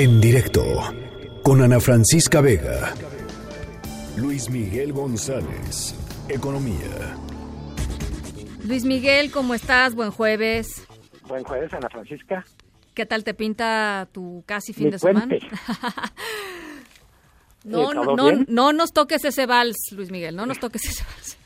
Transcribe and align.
En 0.00 0.18
directo 0.18 0.64
con 1.42 1.60
Ana 1.60 1.78
Francisca 1.78 2.40
Vega. 2.40 2.94
Luis 4.16 4.48
Miguel 4.48 4.94
González, 4.94 5.94
Economía. 6.26 7.18
Luis 8.64 8.84
Miguel, 8.84 9.30
¿cómo 9.30 9.52
estás? 9.52 9.94
Buen 9.94 10.10
jueves. 10.10 10.88
Buen 11.28 11.44
jueves, 11.44 11.74
Ana 11.74 11.90
Francisca. 11.90 12.46
¿Qué 12.94 13.04
tal 13.04 13.24
te 13.24 13.34
pinta 13.34 14.08
tu 14.10 14.42
casi 14.46 14.72
fin 14.72 14.88
de 14.88 14.98
semana? 14.98 15.28
no, 17.64 17.92
no, 17.92 18.16
no, 18.16 18.32
no 18.48 18.72
nos 18.72 18.94
toques 18.94 19.22
ese 19.26 19.44
vals, 19.44 19.76
Luis 19.92 20.10
Miguel, 20.10 20.34
no 20.34 20.46
nos 20.46 20.58
toques 20.58 20.82
ese 20.86 21.04
vals. 21.04 21.39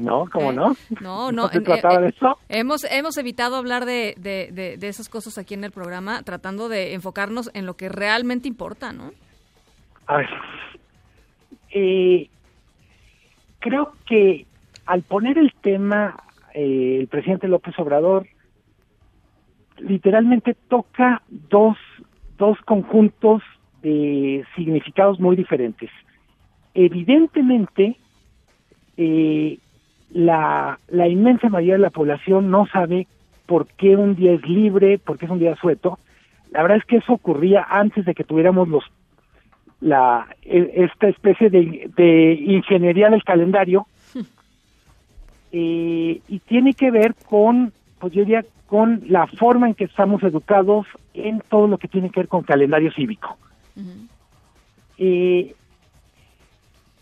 No, 0.00 0.24
¿cómo 0.32 0.50
¿Eh? 0.50 0.54
no? 0.54 0.76
No, 1.00 1.32
no. 1.32 1.48
se 1.48 1.58
eh, 1.58 1.60
trataba 1.60 1.96
eh, 1.96 2.00
de 2.02 2.08
eso? 2.08 2.38
Hemos, 2.48 2.84
hemos 2.84 3.16
evitado 3.18 3.56
hablar 3.56 3.84
de, 3.84 4.14
de, 4.18 4.76
de, 4.78 4.88
esas 4.88 5.08
cosas 5.08 5.36
aquí 5.38 5.54
en 5.54 5.64
el 5.64 5.72
programa, 5.72 6.22
tratando 6.22 6.68
de 6.68 6.94
enfocarnos 6.94 7.50
en 7.54 7.66
lo 7.66 7.74
que 7.74 7.88
realmente 7.88 8.48
importa, 8.48 8.92
¿no? 8.92 9.12
A 10.06 10.16
ver, 10.16 10.28
creo 13.60 13.92
que 14.06 14.46
al 14.86 15.02
poner 15.02 15.38
el 15.38 15.52
tema 15.62 16.16
el 16.54 17.06
presidente 17.06 17.46
López 17.46 17.78
Obrador 17.78 18.26
literalmente 19.78 20.56
toca 20.68 21.22
dos, 21.28 21.76
dos 22.36 22.58
conjuntos 22.62 23.42
de 23.82 24.44
significados 24.56 25.20
muy 25.20 25.36
diferentes. 25.36 25.90
Evidentemente, 26.74 27.96
eh, 28.96 29.58
la, 30.12 30.78
la 30.88 31.08
inmensa 31.08 31.48
mayoría 31.48 31.74
de 31.74 31.80
la 31.80 31.90
población 31.90 32.50
no 32.50 32.66
sabe 32.66 33.06
por 33.46 33.66
qué 33.66 33.96
un 33.96 34.14
día 34.14 34.32
es 34.32 34.42
libre, 34.48 34.98
por 34.98 35.18
qué 35.18 35.26
es 35.26 35.30
un 35.30 35.38
día 35.38 35.56
sueto. 35.56 35.98
La 36.50 36.62
verdad 36.62 36.78
es 36.78 36.84
que 36.84 36.96
eso 36.96 37.12
ocurría 37.12 37.66
antes 37.68 38.04
de 38.04 38.14
que 38.14 38.24
tuviéramos 38.24 38.68
los 38.68 38.84
la 39.80 40.26
e, 40.42 40.84
esta 40.84 41.08
especie 41.08 41.48
de, 41.48 41.90
de 41.96 42.32
ingeniería 42.34 43.08
del 43.08 43.24
calendario 43.24 43.86
eh, 45.52 46.20
y 46.28 46.38
tiene 46.40 46.74
que 46.74 46.90
ver 46.90 47.14
con, 47.28 47.72
pues 47.98 48.12
yo 48.12 48.20
diría, 48.20 48.44
con 48.66 49.02
la 49.08 49.26
forma 49.26 49.68
en 49.68 49.74
que 49.74 49.84
estamos 49.84 50.22
educados 50.22 50.86
en 51.14 51.42
todo 51.48 51.66
lo 51.66 51.78
que 51.78 51.88
tiene 51.88 52.10
que 52.10 52.20
ver 52.20 52.28
con 52.28 52.42
calendario 52.42 52.92
cívico. 52.92 53.36
eh, 54.98 55.54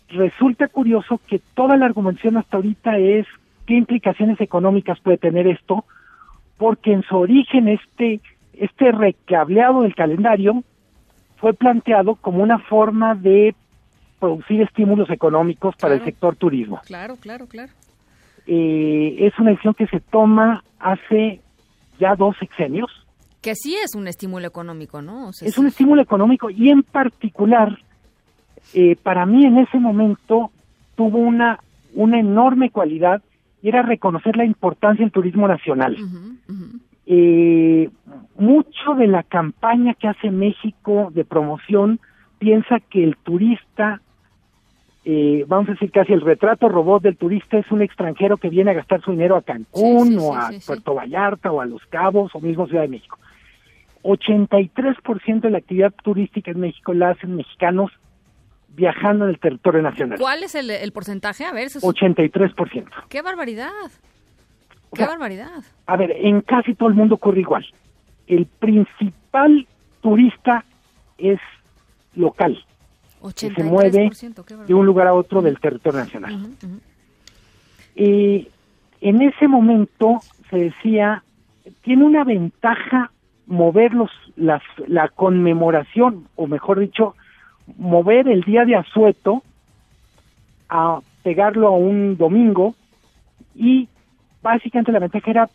resulta 0.09 0.67
curioso 0.67 1.19
que 1.27 1.39
toda 1.53 1.77
la 1.77 1.85
argumentación 1.85 2.37
hasta 2.37 2.57
ahorita 2.57 2.97
es 2.97 3.25
qué 3.65 3.75
implicaciones 3.75 4.41
económicas 4.41 4.99
puede 4.99 5.17
tener 5.17 5.47
esto, 5.47 5.85
porque 6.57 6.91
en 6.91 7.03
su 7.03 7.15
origen 7.15 7.67
este, 7.67 8.19
este 8.53 8.91
recableado 8.91 9.83
del 9.83 9.95
calendario 9.95 10.63
fue 11.37 11.53
planteado 11.53 12.15
como 12.15 12.43
una 12.43 12.59
forma 12.59 13.15
de 13.15 13.55
producir 14.19 14.61
estímulos 14.61 15.09
económicos 15.09 15.75
para 15.77 15.95
el 15.95 16.03
sector 16.03 16.35
turismo. 16.35 16.81
Claro, 16.85 17.15
claro, 17.15 17.47
claro. 17.47 17.71
Eh, 18.45 19.15
es 19.19 19.37
una 19.39 19.51
decisión 19.51 19.73
que 19.73 19.87
se 19.87 19.99
toma 19.99 20.63
hace 20.79 21.39
ya 21.99 22.15
dos 22.15 22.35
sexenios. 22.39 22.89
Que 23.41 23.53
sí 23.55 23.75
es 23.75 23.95
un 23.95 24.07
estímulo 24.07 24.47
económico, 24.47 25.01
¿no? 25.01 25.29
es 25.29 25.57
un 25.57 25.67
estímulo 25.67 26.01
económico 26.01 26.49
y 26.49 26.69
en 26.69 26.83
particular 26.83 27.77
eh, 28.73 28.95
para 29.01 29.25
mí 29.25 29.45
en 29.45 29.57
ese 29.57 29.79
momento 29.79 30.51
tuvo 30.95 31.19
una, 31.19 31.59
una 31.93 32.19
enorme 32.19 32.69
cualidad 32.69 33.21
y 33.61 33.69
era 33.69 33.81
reconocer 33.81 34.37
la 34.37 34.45
importancia 34.45 35.03
del 35.03 35.11
turismo 35.11 35.47
nacional. 35.47 35.97
Eh, 37.05 37.89
mucho 38.37 38.95
de 38.95 39.07
la 39.07 39.23
campaña 39.23 39.95
que 39.95 40.07
hace 40.07 40.29
México 40.29 41.11
de 41.13 41.25
promoción 41.25 41.99
piensa 42.37 42.79
que 42.79 43.03
el 43.03 43.17
turista, 43.17 44.01
eh, 45.03 45.43
vamos 45.47 45.69
a 45.69 45.71
decir 45.73 45.91
casi 45.91 46.13
el 46.13 46.21
retrato 46.21 46.69
robot 46.69 47.03
del 47.03 47.17
turista 47.17 47.57
es 47.57 47.69
un 47.71 47.81
extranjero 47.81 48.37
que 48.37 48.49
viene 48.49 48.71
a 48.71 48.75
gastar 48.75 49.01
su 49.01 49.11
dinero 49.11 49.35
a 49.35 49.41
Cancún 49.41 50.17
o 50.19 50.35
a 50.35 50.51
Puerto 50.65 50.93
Vallarta 50.93 51.51
o 51.51 51.61
a 51.61 51.65
Los 51.65 51.85
Cabos 51.87 52.33
o 52.33 52.39
mismo 52.39 52.67
Ciudad 52.67 52.83
de 52.83 52.89
México. 52.89 53.17
83% 54.03 55.41
de 55.41 55.49
la 55.49 55.57
actividad 55.57 55.93
turística 56.03 56.51
en 56.51 56.61
México 56.61 56.93
la 56.93 57.09
hacen 57.09 57.35
mexicanos 57.35 57.91
viajando 58.79 59.25
en 59.25 59.31
el 59.31 59.39
territorio 59.39 59.81
nacional. 59.81 60.17
¿Cuál 60.17 60.41
es 60.41 60.55
el, 60.55 60.91
porcentaje? 60.93 61.43
A 61.43 61.51
ver, 61.51 61.67
eso 61.67 61.79
83%. 61.81 62.87
¡Qué 63.09 63.21
barbaridad! 63.21 63.69
¡Qué 64.93 65.05
barbaridad! 65.05 65.63
A 65.85 65.97
ver, 65.97 66.11
en 66.11 66.41
casi 66.41 66.73
todo 66.73 66.87
el 66.87 66.95
mundo 66.95 67.15
ocurre 67.15 67.41
igual. 67.41 67.65
El 68.27 68.45
principal 68.45 69.67
turista 70.01 70.63
es 71.17 71.39
local. 72.15 72.63
83%, 73.21 73.55
se 73.55 73.63
mueve 73.63 74.11
de 74.65 74.73
un 74.73 74.85
lugar 74.85 75.07
a 75.07 75.13
otro 75.13 75.41
del 75.41 75.59
territorio 75.59 75.99
nacional. 75.99 76.47
Y 77.95 78.47
en 79.01 79.21
ese 79.21 79.49
momento 79.49 80.21
se 80.49 80.55
decía, 80.55 81.21
tiene 81.81 82.05
una 82.05 82.23
ventaja 82.23 83.11
mover 83.45 83.93
los, 83.93 84.11
las, 84.37 84.61
la 84.87 85.09
conmemoración, 85.09 86.29
o 86.35 86.47
mejor 86.47 86.79
dicho, 86.79 87.15
mover 87.77 88.27
el 88.27 88.41
día 88.41 88.65
de 88.65 88.75
asueto 88.75 89.43
a 90.69 90.99
pegarlo 91.23 91.67
a 91.67 91.71
un 91.71 92.17
domingo 92.17 92.75
y 93.55 93.87
básicamente 94.41 94.91
la 94.91 94.99
ventaja 94.99 95.31
era 95.31 95.49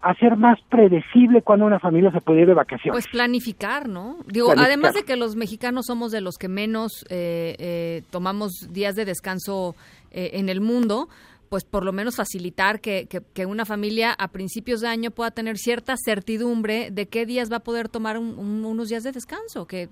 hacer 0.00 0.36
más 0.36 0.58
predecible 0.68 1.42
cuando 1.42 1.66
una 1.66 1.80
familia 1.80 2.12
se 2.12 2.20
puede 2.20 2.42
ir 2.42 2.46
de 2.46 2.54
vacaciones. 2.54 2.94
Pues 2.94 3.08
planificar, 3.08 3.88
¿no? 3.88 4.18
Digo, 4.26 4.52
además 4.56 4.94
de 4.94 5.02
que 5.02 5.16
los 5.16 5.36
mexicanos 5.36 5.86
somos 5.86 6.12
de 6.12 6.20
los 6.20 6.36
que 6.36 6.48
menos 6.48 7.04
eh, 7.08 7.56
eh, 7.58 8.02
tomamos 8.10 8.52
días 8.70 8.94
de 8.94 9.04
descanso 9.04 9.74
eh, 10.10 10.30
en 10.34 10.48
el 10.48 10.60
mundo, 10.60 11.08
pues 11.48 11.64
por 11.64 11.84
lo 11.84 11.92
menos 11.92 12.16
facilitar 12.16 12.80
que, 12.80 13.06
que, 13.06 13.46
una 13.46 13.64
familia 13.64 14.12
a 14.12 14.28
principios 14.28 14.80
de 14.80 14.88
año 14.88 15.10
pueda 15.10 15.30
tener 15.30 15.56
cierta 15.56 15.94
certidumbre 15.96 16.90
de 16.90 17.06
qué 17.06 17.26
días 17.26 17.50
va 17.50 17.56
a 17.56 17.60
poder 17.60 17.88
tomar 17.88 18.18
unos 18.18 18.88
días 18.88 19.02
de 19.02 19.12
descanso, 19.12 19.66
que 19.66 19.88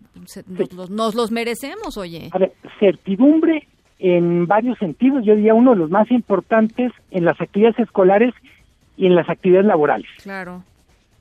nos, 0.91 1.15
los, 1.15 1.31
merecemos, 1.31 1.97
oye. 1.97 2.31
A 2.33 2.39
ver, 2.39 2.53
certidumbre 2.81 3.67
en 3.99 4.47
varios 4.47 4.79
sentidos, 4.79 5.25
yo 5.25 5.37
diría 5.37 5.55
uno 5.55 5.71
de 5.71 5.79
los 5.79 5.91
más 5.91 6.11
importantes 6.11 6.93
en 7.11 7.25
las 7.25 7.41
actividades 7.41 7.79
escolares 7.79 8.35
y 8.97 9.07
en 9.07 9.15
las 9.15 9.29
actividades 9.29 9.67
laborales. 9.67 10.09
Claro. 10.23 10.63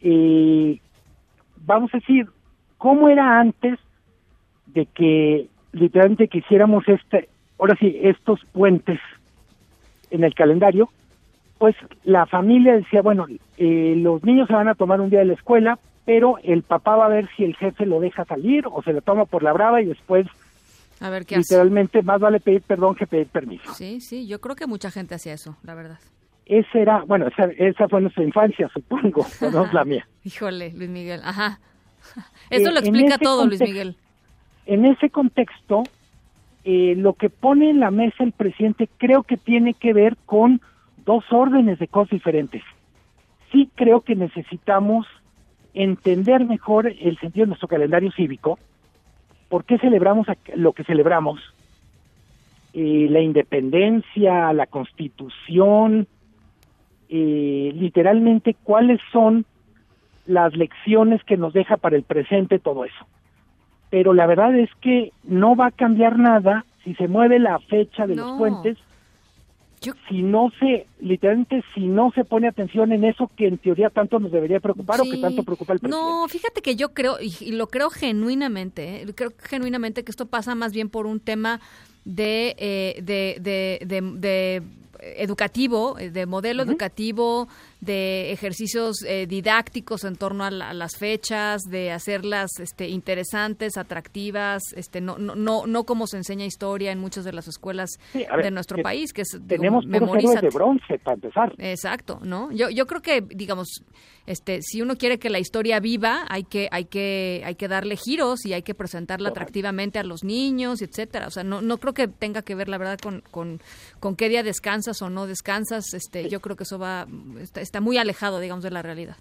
Eh, 0.01 0.79
vamos 1.65 1.93
a 1.93 1.97
decir, 1.97 2.27
¿cómo 2.77 3.09
era 3.09 3.39
antes 3.39 3.79
de 4.67 4.85
que 4.87 5.47
literalmente 5.71 6.27
quisiéramos 6.27 6.83
este, 6.87 7.29
ahora 7.59 7.75
sí, 7.79 7.95
estos 8.01 8.39
puentes 8.51 8.99
en 10.13 10.23
el 10.23 10.33
calendario, 10.35 10.89
pues 11.57 11.75
la 12.03 12.25
familia 12.25 12.75
decía, 12.75 13.01
bueno, 13.01 13.25
eh, 13.57 13.95
los 13.97 14.23
niños 14.23 14.47
se 14.47 14.53
van 14.53 14.67
a 14.67 14.75
tomar 14.75 15.01
un 15.01 15.09
día 15.09 15.19
de 15.19 15.25
la 15.25 15.33
escuela, 15.33 15.79
pero 16.05 16.37
el 16.43 16.61
papá 16.61 16.95
va 16.95 17.05
a 17.05 17.09
ver 17.09 17.27
si 17.35 17.43
el 17.43 17.55
jefe 17.55 17.85
lo 17.85 17.99
deja 17.99 18.23
salir 18.25 18.65
o 18.67 18.81
se 18.83 18.93
lo 18.93 19.01
toma 19.01 19.25
por 19.25 19.43
la 19.43 19.53
brava 19.53 19.81
y 19.81 19.85
después 19.85 20.27
a 20.99 21.09
ver, 21.09 21.25
¿qué 21.25 21.37
literalmente 21.37 22.01
más 22.01 22.21
vale 22.21 22.39
pedir 22.39 22.61
perdón 22.61 22.95
que 22.95 23.07
pedir 23.07 23.27
permiso. 23.27 23.73
Sí, 23.73 23.99
sí, 23.99 24.27
yo 24.27 24.39
creo 24.39 24.55
que 24.55 24.67
mucha 24.67 24.91
gente 24.91 25.15
hacía 25.15 25.33
eso, 25.33 25.57
la 25.63 25.73
verdad. 25.73 25.99
Esa 26.45 26.79
era, 26.79 27.03
bueno, 27.05 27.27
esa, 27.27 27.45
esa 27.57 27.87
fue 27.89 28.01
nuestra 28.01 28.23
infancia, 28.23 28.69
supongo, 28.73 29.25
no 29.51 29.65
es 29.65 29.73
la 29.73 29.83
mía. 29.83 30.07
Híjole, 30.23 30.71
Luis 30.75 30.89
Miguel, 30.89 31.21
ajá. 31.23 31.59
Eso 32.49 32.71
lo 32.71 32.79
explica 32.79 33.17
todo, 33.17 33.47
Luis 33.47 33.61
Miguel. 33.61 33.97
En 34.65 34.85
ese 34.85 35.09
contexto, 35.09 35.83
eh, 36.65 36.95
lo 36.97 37.13
que 37.13 37.29
pone 37.29 37.69
en 37.69 37.79
la 37.79 37.91
mesa 37.91 38.23
el 38.23 38.31
presidente 38.31 38.87
creo 38.97 39.23
que 39.23 39.35
tiene 39.35 39.73
que 39.73 39.91
ver 39.93 40.15
con 40.25 40.61
dos 41.05 41.25
órdenes 41.31 41.77
de 41.79 41.87
cosas 41.87 42.11
diferentes. 42.11 42.63
Sí 43.51 43.69
creo 43.75 44.01
que 44.01 44.15
necesitamos 44.15 45.05
entender 45.73 46.45
mejor 46.45 46.87
el 46.87 47.17
sentido 47.19 47.45
de 47.45 47.49
nuestro 47.49 47.67
calendario 47.67 48.11
cívico, 48.11 48.59
por 49.49 49.65
qué 49.65 49.77
celebramos 49.77 50.27
lo 50.55 50.71
que 50.71 50.83
celebramos, 50.85 51.41
eh, 52.73 53.07
la 53.09 53.19
independencia, 53.19 54.53
la 54.53 54.67
constitución, 54.67 56.07
eh, 57.09 57.71
literalmente 57.75 58.55
cuáles 58.63 59.01
son 59.11 59.45
las 60.25 60.55
lecciones 60.55 61.21
que 61.25 61.35
nos 61.35 61.53
deja 61.53 61.75
para 61.75 61.97
el 61.97 62.03
presente 62.03 62.57
todo 62.57 62.85
eso 62.85 63.05
pero 63.93 64.11
la 64.15 64.25
verdad 64.25 64.57
es 64.57 64.71
que 64.81 65.11
no 65.23 65.55
va 65.55 65.67
a 65.67 65.71
cambiar 65.71 66.17
nada 66.17 66.65
si 66.83 66.95
se 66.95 67.07
mueve 67.07 67.37
la 67.37 67.59
fecha 67.59 68.07
de 68.07 68.15
los 68.15 68.39
puentes, 68.39 68.75
si 70.09 70.23
no 70.23 70.51
se, 70.59 70.87
literalmente, 70.99 71.63
si 71.75 71.81
no 71.81 72.11
se 72.15 72.25
pone 72.25 72.47
atención 72.47 72.91
en 72.91 73.03
eso 73.03 73.29
que 73.37 73.45
en 73.45 73.59
teoría 73.59 73.91
tanto 73.91 74.17
nos 74.17 74.31
debería 74.31 74.59
preocupar 74.59 74.99
o 74.99 75.03
que 75.03 75.17
tanto 75.17 75.43
preocupa 75.43 75.73
al 75.73 75.79
presidente. 75.79 76.07
No, 76.07 76.27
fíjate 76.27 76.63
que 76.63 76.75
yo 76.75 76.95
creo, 76.95 77.17
y, 77.21 77.51
lo 77.51 77.67
creo 77.67 77.91
genuinamente, 77.91 79.03
¿eh? 79.03 79.13
creo 79.13 79.31
genuinamente 79.37 80.03
que 80.03 80.09
esto 80.09 80.25
pasa 80.25 80.55
más 80.55 80.73
bien 80.73 80.89
por 80.89 81.05
un 81.05 81.19
tema 81.19 81.59
de, 82.03 82.55
eh, 82.57 82.99
de, 83.03 83.37
de, 83.41 83.85
de, 83.85 84.63
educativo, 85.19 85.97
de 85.99 86.25
modelo 86.25 86.63
educativo, 86.63 87.47
de 87.83 88.31
ejercicios 88.31 89.03
eh, 89.05 89.27
didácticos 89.27 90.03
en 90.03 90.15
torno 90.15 90.43
a, 90.43 90.51
las 90.51 90.95
fechas, 90.97 91.63
de 91.63 91.91
hacerlas 91.91 92.51
este, 92.59 92.87
interesantes, 92.87 93.77
atractivas, 93.77 94.61
este, 94.75 95.01
no, 95.01 95.17
no, 95.17 95.65
no, 95.67 95.83
como 95.83 96.07
se 96.07 96.17
enseña 96.17 96.45
historia 96.45 96.91
en 96.91 96.99
muchas 96.99 97.25
de 97.25 97.33
las 97.33 97.47
escuelas 97.47 97.89
de 98.13 98.51
nuestro 98.51 98.81
país, 98.81 99.11
que 99.13 99.21
es, 99.21 99.37
tenemos 99.47 99.85
memorizar 99.85 100.41
de 100.41 100.49
bronce 100.49 100.99
para 100.99 101.15
empezar. 101.15 101.53
Exacto, 101.57 102.19
¿no? 102.23 102.51
Yo, 102.51 102.69
yo 102.69 102.87
creo 102.87 103.01
que, 103.01 103.21
digamos, 103.21 103.83
este, 104.25 104.61
si 104.61 104.81
uno 104.81 104.95
quiere 104.95 105.19
que 105.19 105.29
la 105.29 105.39
historia 105.39 105.81
viva, 105.81 106.25
hay 106.29 106.43
que, 106.45 106.69
hay 106.71 106.85
que, 106.85 107.41
hay 107.45 107.55
que 107.55 107.67
darle 107.67 107.97
giros 107.97 108.45
y 108.45 108.53
hay 108.53 108.61
que 108.61 108.73
presentarla 108.73 109.29
atractivamente 109.29 109.99
a 109.99 110.03
los 110.03 110.23
niños, 110.23 110.81
etcétera. 110.81 111.27
O 111.27 111.31
sea, 111.31 111.43
no, 111.43 111.61
no 111.61 111.77
creo 111.77 111.93
que 111.93 112.07
tenga 112.07 112.41
que 112.41 112.55
ver, 112.55 112.69
la 112.69 112.77
verdad, 112.77 112.97
con, 112.99 113.21
con, 113.31 113.59
con 113.99 114.15
qué 114.15 114.29
día 114.29 114.41
descansas 114.41 115.01
o 115.01 115.09
no 115.09 115.27
descansas. 115.27 115.93
Este, 115.93 116.29
yo 116.29 116.39
creo 116.39 116.55
que 116.55 116.63
eso 116.63 116.79
va, 116.79 117.05
está, 117.39 117.72
muy 117.81 117.97
alejado, 117.97 118.39
digamos, 118.39 118.63
de 118.63 118.71
la 118.71 118.81
realidad. 118.81 119.15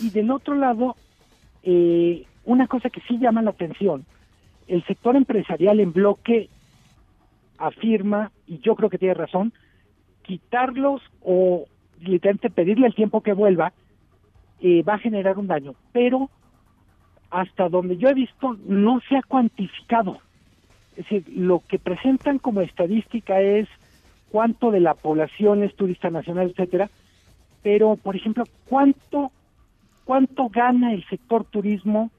Y 0.00 0.10
del 0.10 0.30
otro 0.30 0.54
lado, 0.54 0.96
eh, 1.62 2.24
una 2.44 2.66
cosa 2.66 2.90
que 2.90 3.00
sí 3.02 3.18
llama 3.18 3.42
la 3.42 3.50
atención, 3.50 4.04
el 4.68 4.84
sector 4.84 5.16
empresarial 5.16 5.80
en 5.80 5.92
bloque 5.92 6.48
afirma, 7.58 8.30
y 8.46 8.58
yo 8.58 8.74
creo 8.76 8.90
que 8.90 8.98
tiene 8.98 9.14
razón, 9.14 9.52
quitarlos 10.22 11.02
o 11.22 11.66
literalmente 12.00 12.50
pedirle 12.50 12.86
el 12.86 12.94
tiempo 12.94 13.22
que 13.22 13.32
vuelva 13.32 13.72
eh, 14.60 14.82
va 14.82 14.94
a 14.94 14.98
generar 14.98 15.38
un 15.38 15.46
daño, 15.46 15.74
pero 15.92 16.30
hasta 17.30 17.68
donde 17.68 17.96
yo 17.96 18.08
he 18.08 18.14
visto 18.14 18.56
no 18.66 19.00
se 19.08 19.16
ha 19.16 19.22
cuantificado. 19.22 20.18
Es 20.96 21.08
decir, 21.08 21.24
lo 21.28 21.62
que 21.68 21.78
presentan 21.78 22.38
como 22.38 22.62
estadística 22.62 23.40
es 23.40 23.68
cuánto 24.30 24.70
de 24.70 24.80
la 24.80 24.94
población 24.94 25.62
es 25.62 25.74
turista 25.76 26.10
nacional, 26.10 26.50
etcétera, 26.50 26.90
pero 27.66 27.96
por 27.96 28.14
ejemplo, 28.14 28.44
cuánto 28.68 29.32
cuánto 30.04 30.48
gana 30.50 30.92
el 30.92 31.04
sector 31.08 31.44
turismo, 31.44 32.12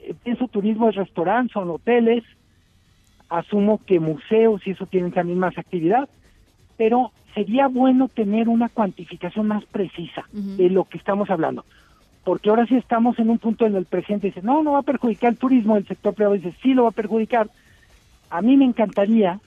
eh, 0.00 0.14
pienso 0.24 0.48
turismo 0.48 0.88
es 0.88 0.96
restaurantes, 0.96 1.52
son 1.52 1.70
hoteles, 1.70 2.24
asumo 3.28 3.80
que 3.86 4.00
museos 4.00 4.66
y 4.66 4.72
eso 4.72 4.86
tienen 4.86 5.12
también 5.12 5.38
más 5.38 5.56
actividad, 5.56 6.08
pero 6.76 7.12
sería 7.36 7.68
bueno 7.68 8.08
tener 8.08 8.48
una 8.48 8.68
cuantificación 8.68 9.46
más 9.46 9.64
precisa 9.66 10.24
de 10.32 10.68
lo 10.68 10.86
que 10.86 10.98
estamos 10.98 11.30
hablando. 11.30 11.64
Porque 12.24 12.50
ahora 12.50 12.66
sí 12.66 12.74
estamos 12.74 13.16
en 13.20 13.30
un 13.30 13.38
punto 13.38 13.66
en 13.66 13.76
el 13.76 13.84
presidente 13.84 14.26
dice, 14.26 14.42
no, 14.42 14.64
no 14.64 14.72
va 14.72 14.80
a 14.80 14.82
perjudicar 14.82 15.30
el 15.30 15.38
turismo, 15.38 15.76
el 15.76 15.86
sector 15.86 16.14
privado 16.14 16.34
dice, 16.34 16.52
sí 16.64 16.74
lo 16.74 16.82
va 16.82 16.88
a 16.88 16.98
perjudicar. 17.00 17.48
A 18.28 18.42
mí 18.42 18.56
me 18.56 18.64
encantaría 18.64 19.38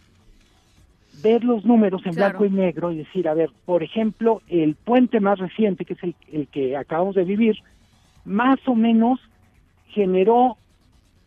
ver 1.22 1.44
los 1.44 1.66
números 1.66 2.02
en 2.06 2.16
blanco 2.16 2.46
y 2.46 2.50
negro 2.50 2.92
y 2.92 2.98
decir, 2.98 3.28
a 3.28 3.34
ver, 3.34 3.50
por 3.66 3.84
ejemplo, 3.84 4.42
el 4.48 4.75
puente 4.75 5.19
más 5.19 5.40
reciente, 5.40 5.86
que 5.86 5.94
es 5.94 6.04
el, 6.04 6.16
el 6.31 6.48
que 6.48 6.78
acabamos 6.78 7.16
de 7.16 7.24
vivir, 7.24 7.58
más 8.25 8.60
o 8.68 8.75
menos 8.75 9.19
generó 9.90 10.58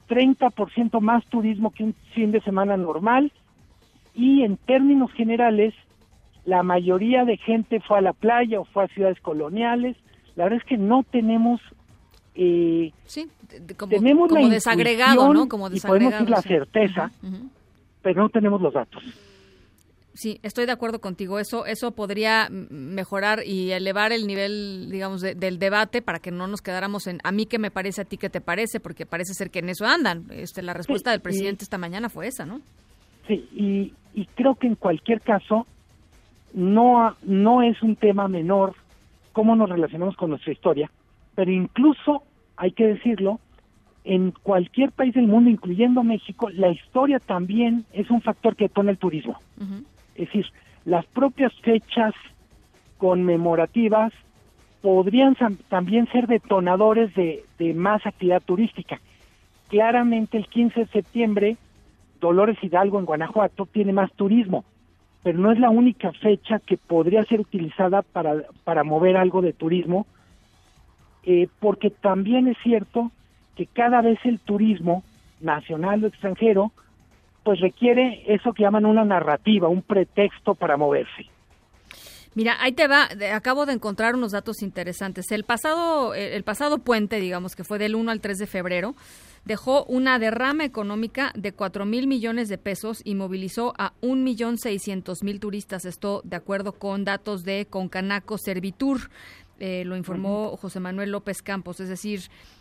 30% 0.08 1.00
más 1.00 1.24
turismo 1.26 1.70
que 1.70 1.84
un 1.84 1.94
fin 2.14 2.32
de 2.32 2.40
semana 2.40 2.76
normal 2.76 3.32
y 4.14 4.42
en 4.42 4.56
términos 4.56 5.12
generales 5.12 5.74
la 6.44 6.62
mayoría 6.62 7.24
de 7.24 7.36
gente 7.36 7.80
fue 7.80 7.98
a 7.98 8.02
la 8.02 8.12
playa 8.12 8.60
o 8.60 8.64
fue 8.64 8.84
a 8.84 8.88
ciudades 8.88 9.20
coloniales. 9.20 9.96
La 10.36 10.44
verdad 10.44 10.60
es 10.62 10.68
que 10.68 10.76
no 10.76 11.04
tenemos 11.04 11.60
eh, 12.34 12.92
sí, 13.04 13.28
como, 13.76 13.90
tenemos 13.90 14.30
la 14.30 14.48
desagregado, 14.48 15.32
¿no? 15.32 15.48
Como 15.48 15.68
y 15.70 15.80
podemos 15.80 16.12
decir 16.12 16.30
la 16.30 16.42
certeza, 16.42 17.10
pero 18.02 18.22
no 18.22 18.28
tenemos 18.28 18.60
los 18.60 18.72
datos. 18.72 19.02
Sí, 20.12 20.40
estoy 20.42 20.66
de 20.66 20.72
acuerdo 20.72 21.00
contigo. 21.00 21.38
Eso, 21.38 21.66
eso 21.66 21.92
podría 21.92 22.48
mejorar 22.50 23.42
y 23.46 23.70
elevar 23.70 24.12
el 24.12 24.26
nivel, 24.26 24.88
digamos, 24.90 25.20
del 25.20 25.58
debate 25.58 26.02
para 26.02 26.18
que 26.18 26.30
no 26.30 26.46
nos 26.46 26.62
quedáramos 26.62 27.06
en 27.06 27.20
a 27.22 27.32
mí 27.32 27.46
que 27.46 27.58
me 27.58 27.70
parece, 27.70 28.02
a 28.02 28.04
ti 28.04 28.16
que 28.16 28.28
te 28.28 28.40
parece, 28.40 28.80
porque 28.80 29.06
parece 29.06 29.34
ser 29.34 29.50
que 29.50 29.60
en 29.60 29.68
eso 29.68 29.86
andan. 29.86 30.26
Este, 30.30 30.62
la 30.62 30.74
respuesta 30.74 31.12
del 31.12 31.20
presidente 31.20 31.64
esta 31.64 31.78
mañana 31.78 32.08
fue 32.08 32.26
esa, 32.26 32.44
¿no? 32.44 32.60
Sí, 33.28 33.48
y, 33.54 33.94
y 34.14 34.26
creo 34.34 34.56
que 34.56 34.66
en 34.66 34.74
cualquier 34.74 35.20
caso 35.20 35.66
no, 36.52 37.16
no 37.22 37.62
es 37.62 37.80
un 37.82 37.94
tema 37.96 38.26
menor 38.26 38.74
cómo 39.32 39.54
nos 39.54 39.70
relacionamos 39.70 40.16
con 40.16 40.30
nuestra 40.30 40.52
historia, 40.52 40.90
pero 41.34 41.52
incluso, 41.52 42.24
hay 42.56 42.72
que 42.72 42.86
decirlo, 42.86 43.38
en 44.04 44.32
cualquier 44.32 44.92
país 44.92 45.14
del 45.14 45.26
mundo, 45.26 45.50
incluyendo 45.50 46.02
México, 46.02 46.48
la 46.50 46.70
historia 46.70 47.18
también 47.20 47.84
es 47.92 48.10
un 48.10 48.22
factor 48.22 48.56
que 48.56 48.68
pone 48.68 48.90
el 48.90 48.98
turismo. 48.98 49.38
Es 50.20 50.26
decir, 50.26 50.46
las 50.84 51.06
propias 51.06 51.52
fechas 51.62 52.14
conmemorativas 52.98 54.12
podrían 54.82 55.34
también 55.68 56.06
ser 56.12 56.26
detonadores 56.26 57.14
de, 57.14 57.44
más 57.74 58.04
actividad 58.06 58.42
turística. 58.42 59.00
Claramente 59.68 60.36
el 60.36 60.46
15 60.46 60.80
de 60.80 60.86
septiembre, 60.86 61.56
Dolores 62.20 62.62
Hidalgo 62.62 62.98
en 62.98 63.06
Guanajuato 63.06 63.64
tiene 63.64 63.94
más 63.94 64.12
turismo, 64.12 64.64
pero 65.22 65.38
no 65.38 65.52
es 65.52 65.58
la 65.58 65.70
única 65.70 66.12
fecha 66.12 66.58
que 66.58 66.76
podría 66.76 67.24
ser 67.24 67.40
utilizada 67.40 68.02
para, 68.02 68.44
para 68.64 68.84
mover 68.84 69.16
algo 69.16 69.40
de 69.40 69.54
turismo, 69.54 70.06
eh, 71.22 71.48
porque 71.60 71.88
también 71.88 72.48
es 72.48 72.58
cierto 72.62 73.10
que 73.56 73.66
cada 73.66 74.02
vez 74.02 74.18
el 74.24 74.38
turismo, 74.38 75.02
nacional 75.40 76.04
o 76.04 76.08
extranjero, 76.08 76.72
pues 77.42 77.60
requiere 77.60 78.22
eso 78.26 78.52
que 78.52 78.62
llaman 78.62 78.86
una 78.86 79.04
narrativa, 79.04 79.68
un 79.68 79.82
pretexto 79.82 80.54
para 80.54 80.76
moverse. 80.76 81.26
Mira, 82.34 82.56
ahí 82.60 82.72
te 82.72 82.86
va, 82.86 83.08
acabo 83.34 83.66
de 83.66 83.72
encontrar 83.72 84.14
unos 84.14 84.30
datos 84.30 84.62
interesantes. 84.62 85.32
El 85.32 85.42
pasado, 85.42 86.14
el 86.14 86.44
pasado 86.44 86.78
puente, 86.78 87.18
digamos 87.18 87.56
que 87.56 87.64
fue 87.64 87.78
del 87.78 87.96
1 87.96 88.08
al 88.08 88.20
3 88.20 88.38
de 88.38 88.46
febrero, 88.46 88.94
dejó 89.44 89.84
una 89.86 90.20
derrama 90.20 90.64
económica 90.64 91.32
de 91.34 91.52
4 91.52 91.86
mil 91.86 92.06
millones 92.06 92.48
de 92.48 92.56
pesos 92.56 93.00
y 93.04 93.16
movilizó 93.16 93.74
a 93.78 93.94
1.600.000 94.02 95.40
turistas. 95.40 95.84
Esto 95.84 96.20
de 96.24 96.36
acuerdo 96.36 96.72
con 96.72 97.04
datos 97.04 97.42
de 97.42 97.66
Concanaco 97.68 98.38
Servitur. 98.38 99.10
Eh, 99.58 99.84
lo 99.84 99.96
informó 99.96 100.56
José 100.56 100.78
Manuel 100.78 101.10
López 101.10 101.42
Campos, 101.42 101.80
es 101.80 101.88
decir, 101.88 102.20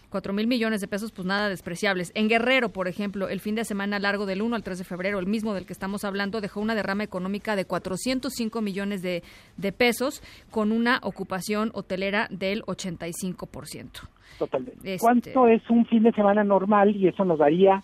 cuatro 0.09 0.33
mil 0.33 0.47
millones 0.47 0.81
de 0.81 0.87
pesos, 0.87 1.11
pues 1.11 1.25
nada 1.25 1.49
despreciables. 1.49 2.11
En 2.15 2.27
Guerrero, 2.27 2.69
por 2.69 2.87
ejemplo, 2.87 3.29
el 3.29 3.39
fin 3.39 3.55
de 3.55 3.65
semana 3.65 3.99
largo 3.99 4.25
del 4.25 4.41
1 4.41 4.55
al 4.55 4.63
3 4.63 4.77
de 4.77 4.83
febrero, 4.83 5.19
el 5.19 5.27
mismo 5.27 5.53
del 5.53 5.65
que 5.65 5.73
estamos 5.73 6.03
hablando, 6.03 6.41
dejó 6.41 6.59
una 6.59 6.75
derrama 6.75 7.03
económica 7.03 7.55
de 7.55 7.65
405 7.65 8.61
millones 8.61 9.01
de, 9.01 9.23
de 9.57 9.71
pesos 9.71 10.21
con 10.51 10.71
una 10.71 10.99
ocupación 11.03 11.71
hotelera 11.73 12.27
del 12.29 12.63
85%. 12.63 14.07
Totalmente. 14.37 14.93
Este 14.93 14.99
¿Cuánto 14.99 15.47
es 15.47 15.67
un 15.69 15.85
fin 15.85 16.03
de 16.03 16.11
semana 16.11 16.43
normal? 16.43 16.95
Y 16.95 17.07
eso 17.07 17.25
nos 17.25 17.39
daría 17.39 17.83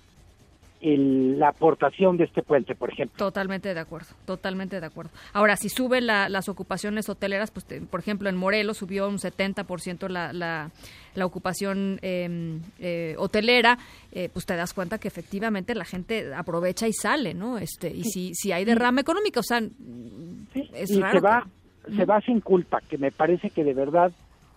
la 0.82 1.50
aportación 1.50 2.18
de 2.18 2.26
este 2.26 2.44
puente, 2.44 2.76
por 2.76 2.92
ejemplo. 2.92 3.18
Totalmente 3.18 3.74
de 3.74 3.80
acuerdo, 3.80 4.10
totalmente 4.26 4.80
de 4.80 4.86
acuerdo. 4.86 5.12
Ahora, 5.34 5.56
si 5.56 5.70
suben 5.70 6.06
las 6.06 6.50
ocupaciones 6.50 7.10
hoteleras, 7.10 7.52
pues 7.52 7.66
por 7.90 8.00
ejemplo 8.00 8.30
en 8.30 8.36
Morelos 8.36 8.78
subió 8.78 9.08
un 9.08 9.18
70% 9.18 10.08
la, 10.10 10.32
la, 10.34 10.70
la 11.16 11.26
ocupación 11.26 11.98
em, 12.02 12.62
eh, 12.80 13.16
hotelera, 13.18 13.78
eh, 14.12 14.30
pues 14.32 14.46
te 14.46 14.56
das 14.56 14.74
cuenta 14.74 15.00
que 15.00 15.08
efectivamente 15.08 15.74
la 15.74 15.86
gente 15.86 16.34
aprovecha 16.34 16.88
y 16.88 16.94
sale, 16.94 17.34
¿no? 17.34 17.58
Este 17.58 17.90
Y 17.90 18.04
si, 18.04 18.34
si 18.36 18.52
hay 18.52 18.66
derrama 18.66 19.02
económica, 19.02 19.40
o 19.40 19.44
sea, 19.44 19.60
es 19.60 20.92
y 20.92 20.96
Se 20.96 21.20
va, 21.20 21.48
se 21.96 22.06
va 22.06 22.22
sin 22.22 22.42
culpa, 22.42 22.80
que 22.88 22.98
me 22.98 23.12
parece 23.12 23.50
que 23.50 23.64
de 23.64 23.74
verdad 23.74 24.12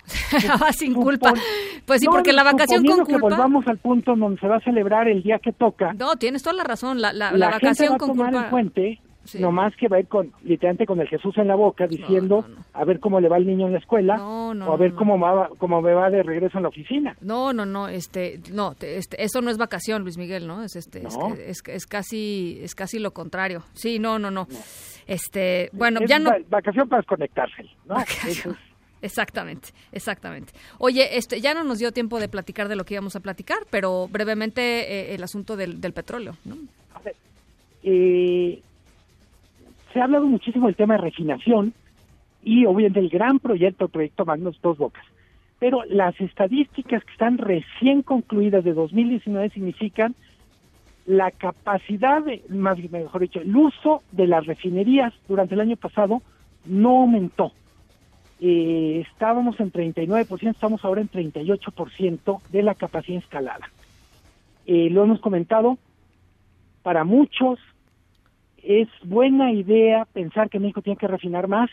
va 0.62 0.72
sin 0.72 0.94
culpa. 0.94 1.32
Pues 1.88 2.02
sí, 2.02 2.06
porque 2.06 2.34
la 2.34 2.44
vacación 2.44 2.84
con 2.84 2.98
culpa. 2.98 3.12
que 3.12 3.18
volvamos 3.18 3.66
al 3.66 3.78
punto 3.78 4.14
donde 4.14 4.38
se 4.38 4.46
va 4.46 4.56
a 4.56 4.60
celebrar 4.60 5.08
el 5.08 5.22
día 5.22 5.38
que 5.38 5.52
toca. 5.52 5.94
No, 5.94 6.16
tienes 6.16 6.42
toda 6.42 6.54
la 6.54 6.64
razón. 6.64 7.00
La, 7.00 7.14
la, 7.14 7.32
la, 7.32 7.48
vacación 7.48 7.92
va 7.92 7.96
a 7.96 7.98
tomar 7.98 8.34
el 8.34 8.50
puente, 8.50 9.00
nomás 9.38 9.74
que 9.74 9.88
va 9.88 9.96
a 9.96 10.00
ir 10.00 10.06
con, 10.06 10.30
literalmente 10.42 10.84
con 10.84 11.00
el 11.00 11.08
Jesús 11.08 11.38
en 11.38 11.48
la 11.48 11.54
boca, 11.54 11.86
diciendo 11.86 12.44
a 12.74 12.84
ver 12.84 13.00
cómo 13.00 13.20
le 13.20 13.30
va 13.30 13.38
el 13.38 13.46
niño 13.46 13.68
en 13.68 13.72
la 13.72 13.78
escuela, 13.78 14.22
o 14.22 14.52
a 14.52 14.76
ver 14.76 14.92
cómo, 14.92 15.18
va, 15.18 15.48
cómo 15.56 15.80
me 15.80 15.94
va 15.94 16.10
de 16.10 16.22
regreso 16.22 16.58
en 16.58 16.64
la 16.64 16.68
oficina. 16.68 17.16
No, 17.22 17.54
no, 17.54 17.64
no, 17.64 17.88
este, 17.88 18.38
no, 18.52 18.74
este, 18.78 19.22
eso 19.22 19.40
no 19.40 19.50
es 19.50 19.56
vacación, 19.56 20.02
Luis 20.02 20.18
Miguel, 20.18 20.46
¿no? 20.46 20.62
Es, 20.62 20.76
este, 20.76 21.02
es, 21.06 21.62
es, 21.66 21.86
casi, 21.86 22.58
es 22.62 22.74
casi 22.74 22.98
lo 22.98 23.12
contrario. 23.12 23.62
Sí, 23.72 23.98
no, 23.98 24.18
no, 24.18 24.30
no. 24.30 24.46
Este, 25.06 25.70
bueno, 25.72 26.00
ya 26.06 26.18
no. 26.18 26.32
Vacación 26.50 26.86
para 26.86 27.00
desconectarse, 27.00 27.64
¿no? 27.86 27.96
Exactamente, 29.00 29.68
exactamente. 29.92 30.52
Oye, 30.78 31.16
este, 31.16 31.40
ya 31.40 31.54
no 31.54 31.64
nos 31.64 31.78
dio 31.78 31.92
tiempo 31.92 32.18
de 32.18 32.28
platicar 32.28 32.68
de 32.68 32.76
lo 32.76 32.84
que 32.84 32.94
íbamos 32.94 33.14
a 33.16 33.20
platicar, 33.20 33.58
pero 33.70 34.08
brevemente 34.08 34.62
eh, 34.62 35.14
el 35.14 35.22
asunto 35.22 35.56
del, 35.56 35.78
petróleo. 35.92 36.36
¿no? 36.44 36.56
A 36.94 37.00
ver, 37.00 37.14
eh, 37.82 38.60
se 39.92 40.00
ha 40.00 40.04
hablado 40.04 40.26
muchísimo 40.26 40.66
del 40.66 40.76
tema 40.76 40.94
de 40.94 41.02
refinación 41.02 41.72
y 42.42 42.66
obviamente 42.66 43.00
el 43.00 43.08
gran 43.08 43.38
proyecto, 43.38 43.84
el 43.84 43.90
proyecto 43.90 44.24
Magnus 44.24 44.60
Dos 44.60 44.78
Bocas. 44.78 45.04
Pero 45.58 45.84
las 45.84 46.20
estadísticas 46.20 47.04
que 47.04 47.12
están 47.12 47.38
recién 47.38 48.02
concluidas 48.02 48.64
de 48.64 48.74
2019 48.74 49.50
significan 49.50 50.14
la 51.06 51.30
capacidad, 51.30 52.22
de, 52.22 52.42
más 52.48 52.78
mejor 52.90 53.22
dicho, 53.22 53.40
el 53.40 53.56
uso 53.56 54.02
de 54.12 54.26
las 54.26 54.46
refinerías 54.46 55.12
durante 55.26 55.54
el 55.54 55.60
año 55.60 55.76
pasado 55.76 56.20
no 56.66 57.00
aumentó 57.00 57.52
eh, 58.40 59.04
estábamos 59.10 59.58
en 59.60 59.72
39%, 59.72 60.50
estamos 60.50 60.84
ahora 60.84 61.00
en 61.00 61.10
38% 61.10 62.40
de 62.50 62.62
la 62.62 62.74
capacidad 62.74 63.16
instalada. 63.16 63.70
Eh, 64.66 64.90
lo 64.90 65.04
hemos 65.04 65.20
comentado, 65.20 65.78
para 66.82 67.04
muchos 67.04 67.58
es 68.62 68.88
buena 69.02 69.52
idea 69.52 70.04
pensar 70.12 70.50
que 70.50 70.58
México 70.58 70.82
tiene 70.82 70.98
que 70.98 71.08
refinar 71.08 71.48
más, 71.48 71.70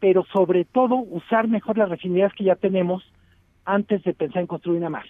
pero 0.00 0.24
sobre 0.32 0.64
todo 0.64 0.96
usar 0.96 1.48
mejor 1.48 1.78
las 1.78 1.88
refinerías 1.88 2.32
que 2.34 2.44
ya 2.44 2.56
tenemos 2.56 3.04
antes 3.64 4.02
de 4.04 4.14
pensar 4.14 4.42
en 4.42 4.46
construir 4.46 4.78
una 4.78 4.90
más. 4.90 5.06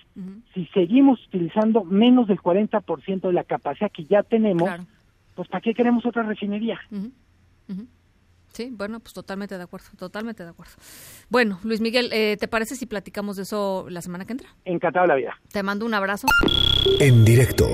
Si 0.55 0.67
seguimos 0.67 1.25
utilizando 1.27 1.85
menos 1.85 2.27
del 2.27 2.39
40% 2.39 3.21
de 3.21 3.33
la 3.33 3.45
capacidad 3.45 3.91
que 3.91 4.05
ya 4.05 4.23
tenemos, 4.23 4.71
pues 5.35 5.49
¿para 5.49 5.61
qué 5.61 5.75
queremos 5.75 6.07
otra 6.07 6.23
refinería? 6.23 6.81
Sí, 8.57 8.71
bueno, 8.73 9.01
pues 9.01 9.13
totalmente 9.13 9.59
de 9.59 9.65
acuerdo, 9.65 9.89
totalmente 9.99 10.43
de 10.43 10.49
acuerdo. 10.49 10.73
Bueno, 11.29 11.61
Luis 11.63 11.83
Miguel, 11.83 12.09
eh, 12.11 12.39
¿te 12.41 12.49
parece 12.49 12.75
si 12.75 12.87
platicamos 12.87 13.37
de 13.37 13.43
eso 13.43 13.85
la 13.91 14.01
semana 14.01 14.25
que 14.25 14.33
entra? 14.33 14.49
Encantado 14.65 15.07
la 15.07 15.15
vida. 15.15 15.39
Te 15.53 15.63
mando 15.63 15.85
un 15.85 15.93
abrazo. 15.93 16.27
En 16.99 17.23
directo, 17.23 17.69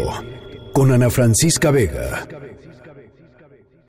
con 0.73 0.91
Ana 0.91 1.09
Francisca 1.09 1.71
Vega. 1.71 2.27